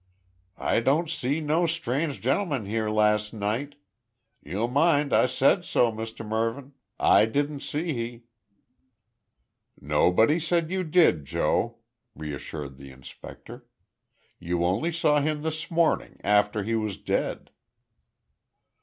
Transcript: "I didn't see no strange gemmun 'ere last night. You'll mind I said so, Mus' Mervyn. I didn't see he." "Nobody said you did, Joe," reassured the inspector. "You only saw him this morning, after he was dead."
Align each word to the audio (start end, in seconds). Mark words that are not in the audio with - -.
"I 0.57 0.79
didn't 0.79 1.11
see 1.11 1.41
no 1.41 1.67
strange 1.67 2.21
gemmun 2.21 2.65
'ere 2.65 2.89
last 2.89 3.33
night. 3.33 3.75
You'll 4.41 4.67
mind 4.67 5.13
I 5.13 5.27
said 5.27 5.63
so, 5.63 5.91
Mus' 5.91 6.19
Mervyn. 6.19 6.73
I 6.99 7.25
didn't 7.25 7.59
see 7.59 7.93
he." 7.93 8.23
"Nobody 9.79 10.39
said 10.39 10.71
you 10.71 10.83
did, 10.83 11.25
Joe," 11.25 11.77
reassured 12.15 12.77
the 12.77 12.89
inspector. 12.89 13.67
"You 14.39 14.65
only 14.65 14.91
saw 14.91 15.21
him 15.21 15.43
this 15.43 15.69
morning, 15.69 16.19
after 16.23 16.63
he 16.63 16.73
was 16.73 16.97
dead." 16.97 17.51